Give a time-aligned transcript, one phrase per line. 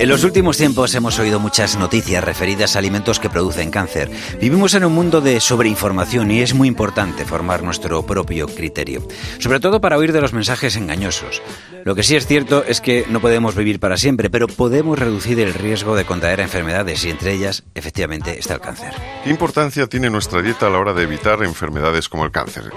[0.00, 4.10] En los últimos tiempos hemos oído muchas noticias referidas a alimentos que producen cáncer.
[4.40, 9.06] Vivimos en un mundo de sobreinformación y es muy importante formar nuestro propio criterio,
[9.40, 11.42] sobre todo para huir de los mensajes engañosos.
[11.84, 15.38] Lo que sí es cierto es que no podemos vivir para siempre, pero podemos reducir
[15.38, 18.94] el riesgo de contraer enfermedades y entre ellas, efectivamente, está el cáncer.
[19.22, 22.70] ¿Qué importancia tiene nuestra dieta a la hora de evitar enfermedades como el cáncer?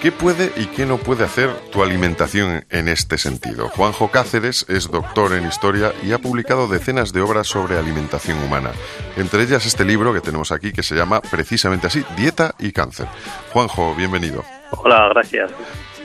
[0.00, 3.68] ¿Qué puede y qué no puede hacer tu alimentación en este sentido?
[3.68, 8.70] Juanjo Cáceres es doctor en historia y ha publicado decenas de obras sobre alimentación humana.
[9.16, 13.08] Entre ellas este libro que tenemos aquí que se llama precisamente así, Dieta y Cáncer.
[13.52, 14.44] Juanjo, bienvenido.
[14.70, 15.50] Hola, gracias.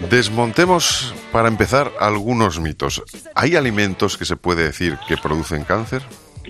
[0.10, 3.02] Desmontemos para empezar algunos mitos.
[3.34, 6.02] ¿Hay alimentos que se puede decir que producen cáncer?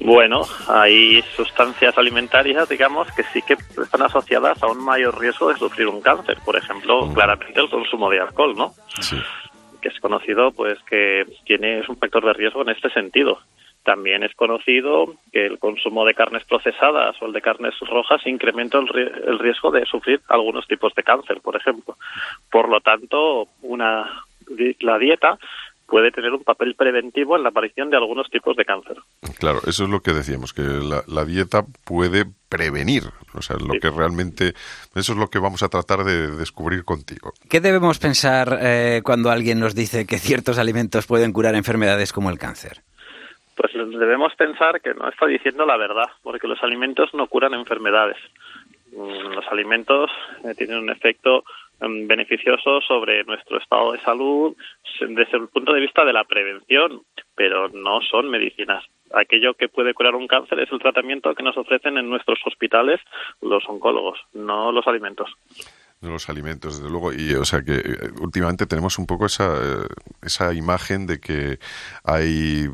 [0.02, 5.58] Bueno, hay sustancias alimentarias, digamos, que sí que están asociadas a un mayor riesgo de
[5.58, 6.38] sufrir un cáncer.
[6.44, 8.74] Por ejemplo, claramente el consumo de alcohol, ¿no?
[9.00, 9.18] Sí.
[9.82, 13.40] Que es conocido, pues, que tiene es un factor de riesgo en este sentido.
[13.86, 18.80] También es conocido que el consumo de carnes procesadas o el de carnes rojas incrementa
[18.80, 18.90] el,
[19.28, 21.96] el riesgo de sufrir algunos tipos de cáncer, por ejemplo.
[22.52, 24.24] Por lo tanto, una,
[24.80, 25.38] la dieta
[25.86, 28.98] puede tener un papel preventivo en la aparición de algunos tipos de cáncer.
[29.38, 33.04] Claro, eso es lo que decíamos, que la, la dieta puede prevenir,
[33.36, 33.80] o sea, lo Sí.
[33.82, 34.54] que realmente,
[34.96, 37.34] eso es lo que vamos a tratar de descubrir contigo.
[37.52, 42.32] ¿Qué debemos pensar eh, cuando alguien nos dice que ciertos alimentos pueden curar enfermedades como
[42.32, 42.82] el cáncer?
[43.56, 48.18] Pues debemos pensar que no está diciendo la verdad, porque los alimentos no curan enfermedades.
[48.92, 50.12] Mm, Los alimentos
[50.44, 51.44] eh, tienen un efecto
[51.82, 54.56] mm, beneficioso sobre nuestro estado de salud
[55.00, 57.02] desde el punto de vista de la prevención,
[57.36, 58.84] pero no son medicinas.
[59.14, 63.00] Aquello que puede curar un cáncer es el tratamiento que nos ofrecen en nuestros hospitales
[63.42, 65.30] los oncólogos, no los alimentos.
[66.02, 67.12] los alimentos, desde luego.
[67.14, 69.88] Y, o sea, que eh, últimamente tenemos un poco esa, eh,
[70.22, 71.58] esa imagen de que
[72.04, 72.68] hay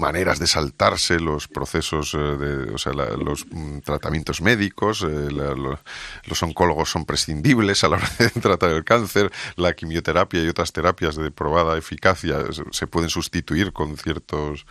[0.00, 6.42] maneras de saltarse los procesos, eh, de, o sea, los mm, tratamientos médicos, eh, los
[6.42, 11.14] oncólogos son prescindibles a la hora de tratar el cáncer, la quimioterapia y otras terapias
[11.16, 12.38] de probada eficacia
[12.72, 14.66] se- pueden sustituir con ciertos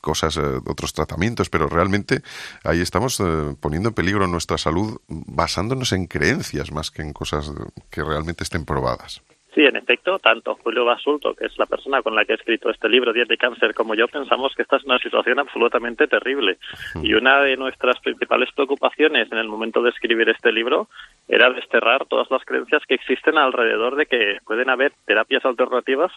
[0.00, 2.22] cosas, eh, otros tratamientos, pero realmente
[2.64, 3.20] ahí estamos
[3.60, 7.50] poniendo en peligro nuestra salud basándonos en creencias más que en cosas
[7.90, 9.20] que realmente estén probadas.
[9.54, 12.70] Sí, en efecto, tanto Julio Basulto, que es la persona con la que he escrito
[12.70, 16.58] este libro, Dieta y Cáncer, como yo, pensamos que esta es una situación absolutamente terrible.
[17.02, 20.88] Y una de nuestras principales preocupaciones en el momento de escribir este libro
[21.26, 26.12] era desterrar todas las creencias que existen alrededor de que pueden haber terapias alternativas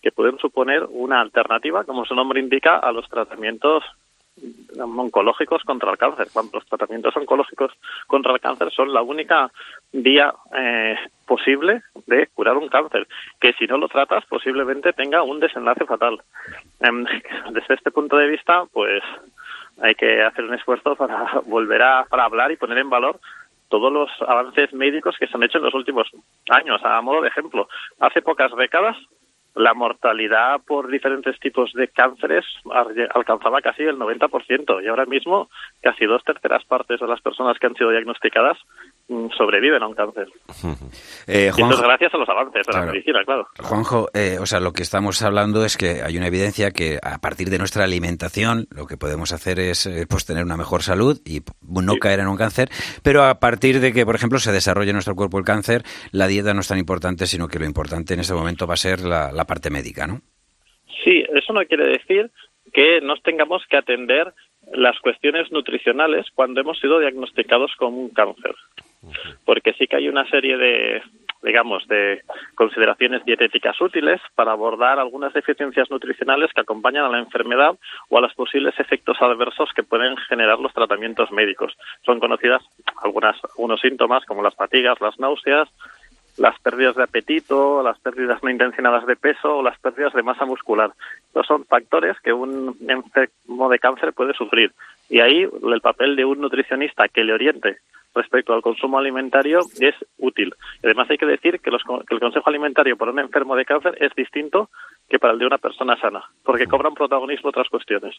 [0.00, 3.84] que pueden suponer una alternativa, como su nombre indica, a los tratamientos
[4.78, 6.28] oncológicos contra el cáncer.
[6.32, 7.72] Cuando los tratamientos oncológicos
[8.06, 9.50] contra el cáncer son la única
[9.92, 13.06] vía eh, posible de curar un cáncer,
[13.40, 16.20] que si no lo tratas posiblemente tenga un desenlace fatal.
[16.80, 17.04] Em,
[17.52, 19.02] desde este punto de vista, pues
[19.80, 23.20] hay que hacer un esfuerzo para volver a para hablar y poner en valor
[23.68, 26.08] todos los avances médicos que se han hecho en los últimos
[26.48, 26.80] años.
[26.84, 27.68] A modo de ejemplo,
[28.00, 28.96] hace pocas décadas
[29.54, 32.44] la mortalidad por diferentes tipos de cánceres
[33.14, 35.48] alcanzaba casi el 90% y ahora mismo
[35.82, 38.58] casi dos terceras partes de las personas que han sido diagnosticadas
[39.36, 40.28] sobreviven a un cáncer.
[41.26, 42.86] Eh, Y esto Juanjo- es gracias a los avances de Claro.
[42.86, 43.48] la medicina, claro.
[43.58, 47.18] Juanjo, eh, o sea, lo que estamos hablando es que hay una evidencia que a
[47.18, 51.18] partir de nuestra alimentación lo que podemos hacer es eh, pues tener una mejor salud
[51.26, 51.98] y no Sí.
[52.00, 52.68] caer en un cáncer,
[53.02, 55.82] pero a partir de que, por ejemplo, se desarrolle en nuestro cuerpo el cáncer,
[56.12, 58.78] la dieta no es tan importante, sino que lo importante en ese momento va a
[58.78, 60.20] ser la, la parte médica, ¿no?
[61.04, 62.30] Sí, eso no quiere decir
[62.72, 64.32] que nos tengamos que atender
[64.72, 68.54] las cuestiones nutricionales cuando hemos sido diagnosticados con un cáncer.
[69.44, 71.02] Porque sí que hay una serie de,
[71.42, 72.22] digamos, de
[72.54, 77.76] consideraciones dietéticas útiles para abordar algunas deficiencias nutricionales que acompañan a la enfermedad
[78.08, 81.76] o a los posibles efectos adversos que pueden generar los tratamientos médicos.
[82.04, 82.62] Son conocidas
[83.02, 85.68] algunas, algunos síntomas como las fatigas, las náuseas,
[86.38, 90.44] las pérdidas de apetito, las pérdidas no intencionadas de peso o las pérdidas de masa
[90.44, 90.92] muscular.
[91.26, 94.72] Estos son factores que un enfermo de cáncer puede sufrir.
[95.10, 97.78] Y ahí el papel de un nutricionista que le oriente
[98.14, 100.54] respecto al consumo alimentario es útil.
[100.82, 103.96] Además hay que decir que, los- que el consejo alimentario para un enfermo de cáncer
[104.00, 104.70] es distinto
[105.08, 108.16] que para el de una persona sana, porque cobran protagonismo otras cuestiones.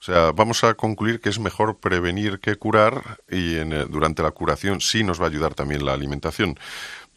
[0.00, 4.22] O sea, vamos a concluir que es mejor prevenir que curar y en, eh, durante
[4.22, 6.54] la curación sí nos va a ayudar también la alimentación.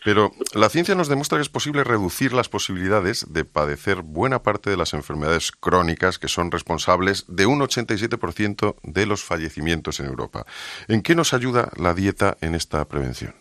[0.04, 4.70] Pero la ciencia nos demuestra que es posible reducir las posibilidades de padecer buena parte
[4.70, 10.46] de las enfermedades crónicas que son responsables de un 87% de los fallecimientos en Europa.
[10.88, 13.36] ¿En qué nos ayuda la dieta en esta prevención?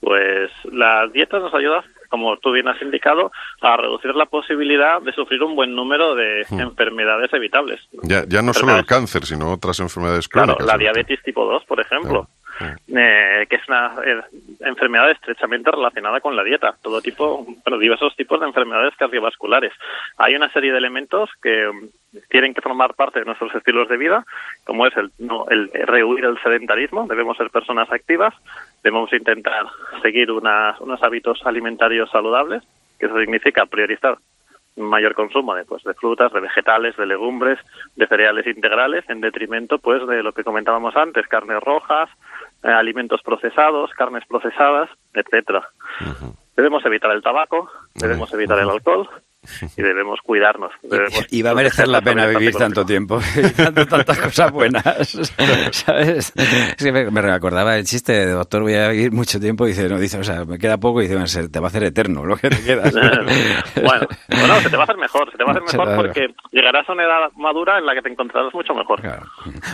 [0.00, 3.30] Pues la dieta nos ayuda como tú bien has indicado,
[3.60, 6.60] a reducir la posibilidad de sufrir un buen número de hmm.
[6.60, 7.80] enfermedades evitables.
[8.02, 10.56] Ya, ya no solo el cáncer, sino otras enfermedades crónicas.
[10.56, 12.28] Claro, la diabetes tipo 2, por ejemplo.
[12.60, 14.22] Eh, que es una eh,
[14.60, 19.72] enfermedad estrechamente relacionada con la dieta, todo tipo, pero diversos tipos de enfermedades cardiovasculares.
[20.16, 23.98] Hay una serie de elementos que mm, tienen que formar parte de nuestros estilos de
[23.98, 24.24] vida,
[24.64, 28.34] como es el, no, el rehuir el sedentarismo, debemos ser personas activas,
[28.82, 29.66] debemos intentar
[30.00, 32.62] seguir unas, unos hábitos alimentarios saludables,
[32.98, 34.16] que eso significa priorizar
[34.76, 37.58] mayor consumo de, pues, de frutas, de vegetales, de legumbres,
[37.96, 42.10] de cereales integrales, en detrimento pues de lo que comentábamos antes, carnes rojas,
[42.66, 45.68] eh, alimentos procesados, carnes procesadas, etcétera.
[46.56, 49.08] Debemos evitar el tabaco, debemos evitar el alcohol,
[49.76, 50.72] y debemos cuidarnos.
[51.30, 53.20] y va a merecer la pena vivir tanto tiempo,
[53.56, 54.84] dando tantas cosas buenas,
[55.72, 56.32] ¿sabes?
[56.80, 60.18] me, acordaba el chiste de doctor, voy a vivir mucho tiempo, y dice, no, dice,
[60.18, 62.62] o sea, me queda poco, y dice, te va a hacer eterno lo que te
[62.62, 62.92] quedas.
[62.94, 66.28] bueno, bueno, se te va a hacer mejor, se te va a hacer mejor porque
[66.52, 69.00] llegarás a una edad madura en la que te encontrarás mucho mejor.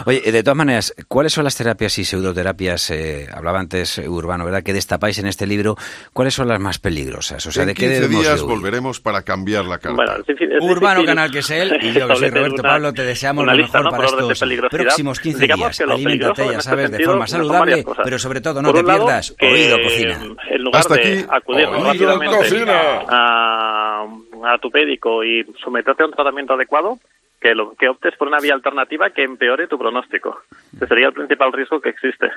[0.07, 4.63] Oye, de todas maneras, ¿cuáles son las terapias y pseudoterapias, eh, hablaba antes Urbano, ¿verdad?,
[4.63, 5.77] que destapáis en este libro,
[6.13, 7.45] ¿cuáles son las más peligrosas?
[7.47, 9.79] O sea, ¿de qué días volveremos para cambiar la
[10.61, 13.91] Urbano Canal, que es él, y yo que soy Roberto Pablo, te deseamos lo mejor
[13.91, 15.81] para estos próximos 15 días.
[15.81, 20.19] Aliméntate, ya sabes, de forma saludable, pero sobre todo no te pierdas Oído Cocina.
[20.51, 22.65] En lugar de acudir rápidamente
[23.09, 24.07] a,
[24.45, 26.99] a tu médico y someterte a un tratamiento adecuado,
[27.43, 30.43] que, lo, que optes por una vía alternativa que empeore tu pronóstico.
[30.77, 32.31] Ese sería el principal riesgo que existe.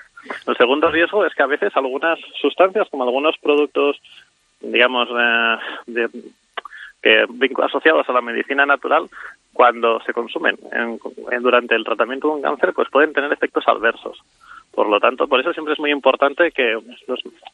[0.48, 4.02] El segundo riesgo es que a veces algunas sustancias, como algunos productos,
[4.60, 6.10] digamos, eh, de,
[7.06, 7.24] que
[7.64, 9.08] asociados a la medicina natural,
[9.54, 10.58] cuando se consumen
[11.40, 14.18] durante el tratamiento de un cáncer, pues pueden tener efectos adversos.
[14.72, 16.76] Por lo tanto, por eso siempre es muy importante que,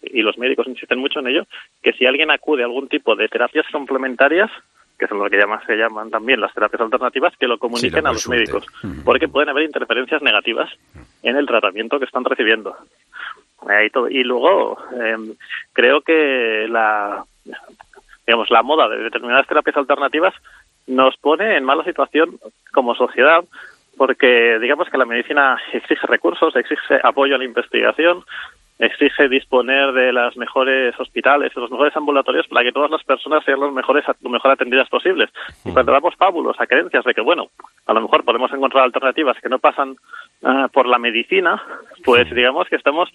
[0.03, 1.43] y los médicos insisten mucho en ello,
[1.83, 4.49] que si alguien acude a algún tipo de terapias complementarias,
[4.97, 8.13] que son lo que llaman, se llaman también las terapias alternativas, que lo comuniquen a
[8.13, 8.65] los médicos,
[9.03, 10.71] porque pueden haber interferencias negativas
[11.23, 12.73] en el tratamiento que están recibiendo.
[14.09, 15.35] y, luego, em,
[15.73, 17.25] creo que la
[18.31, 20.33] digamos, la moda de determinadas terapias alternativas
[20.87, 22.37] nos pone en mala situación
[22.71, 23.43] como sociedad
[23.97, 28.23] porque digamos que la medicina exige recursos, exige apoyo a la investigación,
[28.79, 33.43] exige disponer de las mejores hospitales, de los mejores ambulatorios para que todas las personas
[33.43, 35.29] sean los mejores, lo mejor atendidas posibles.
[35.65, 37.49] Y cuando damos pábulos a creencias de que, bueno,
[37.85, 39.97] a lo mejor podemos encontrar alternativas que no pasan
[40.41, 41.61] ah, por la medicina,
[42.05, 43.09] pues digamos que estamos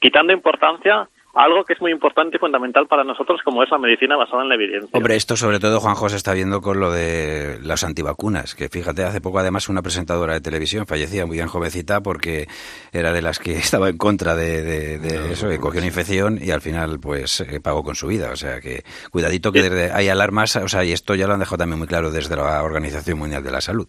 [0.00, 4.16] quitando importancia algo que es muy importante y fundamental para nosotros como es la medicina
[4.16, 4.90] basada en la evidencia.
[4.92, 9.04] Hombre, esto sobre todo Juan José está viendo con lo de las antivacunas, que fíjate,
[9.04, 12.46] hace poco además una presentadora de televisión fallecía muy bien jovencita porque
[12.92, 14.96] era de las que estaba en contra de,
[15.32, 18.30] eso, que cogió una infección y al final pues eh, pagó con su vida.
[18.32, 21.58] O sea que cuidadito que hay alarmas, o sea, y esto ya lo han dejado
[21.58, 23.88] también muy claro desde la Organización Mundial de la Salud.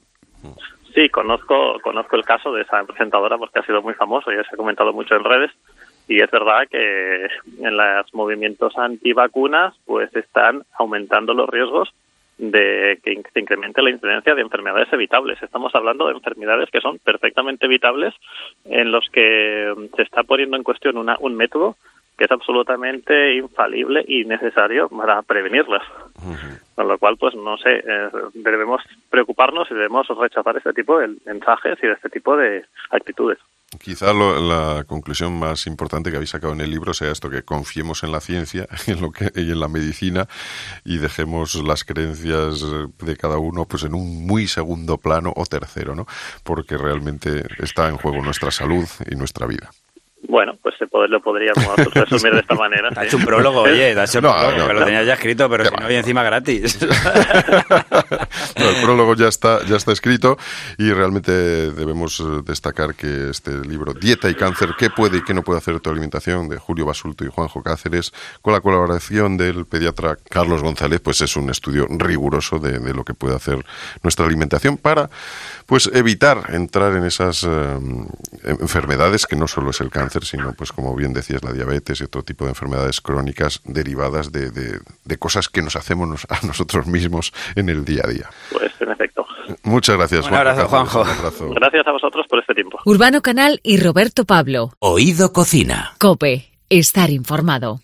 [0.94, 4.54] Sí, conozco, conozco el caso de esa presentadora porque ha sido muy famoso y se
[4.54, 5.52] ha comentado mucho en redes
[6.08, 7.26] y es verdad que
[7.60, 11.94] en los movimientos antivacunas pues están aumentando los riesgos
[12.38, 15.42] de que se incremente la incidencia de enfermedades evitables.
[15.42, 18.14] Estamos hablando de enfermedades que son perfectamente evitables,
[18.66, 21.78] en los que se está poniendo en cuestión una, un método
[22.18, 25.84] que es absolutamente infalible y necesario para prevenirlas.
[26.76, 31.16] Con lo cual, pues no sé, eh, debemos preocuparnos y debemos rechazar este tipo de
[31.26, 33.40] mensajes y de este tipo de actitudes.
[33.80, 38.04] Quizá la conclusión más importante que habéis sacado en el libro sea esto, que confiemos
[38.04, 40.28] en la ciencia en lo que, y en la medicina
[40.84, 42.64] y dejemos las creencias
[43.00, 46.08] de cada uno pues en un muy segundo plano o tercero, ¿no?
[46.44, 49.72] porque realmente está en juego nuestra salud y nuestra vida.
[50.28, 52.90] Bueno, pues se lo podríamos resumir de esta manera.
[52.96, 55.76] Ha hecho un prólogo, oye, ha hecho un prólogo, lo tenía ya escrito, pero si
[55.76, 56.82] no, y encima gratis.
[58.56, 60.38] el prólogo ya está, ya está escrito
[60.78, 65.44] y realmente debemos destacar que este libro, Dieta y Cáncer, ¿qué puede y qué no
[65.44, 66.16] puede hacer tu alimentación?
[66.26, 71.36] de Julio Basulto y Juanjo Cáceres, con la colaboración del pediatra Carlos González, pues es
[71.36, 73.64] un estudio riguroso de, de lo que puede hacer
[74.02, 75.10] nuestra alimentación para
[75.66, 77.80] pues evitar entrar en esas eh,
[78.44, 82.04] enfermedades que no solo es el cáncer, sino, pues como bien decías, la diabetes y
[82.04, 87.34] otro tipo de enfermedades crónicas derivadas de, de, cosas que nos hacemos a nosotros mismos
[87.56, 88.30] en el día a día.
[88.52, 89.26] Pues en efecto.
[89.64, 91.04] Muchas gracias, Un abrazo, Juanjo.
[91.04, 92.80] Gracias a vosotros por este tiempo.
[92.86, 94.72] Urbano Canal y Roberto Pablo.
[94.80, 95.94] Oído Cocina.
[96.00, 96.52] Cope.
[96.70, 97.80] Estar informado.